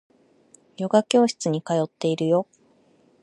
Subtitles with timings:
[0.77, 2.47] ヨガ教室に通っているよ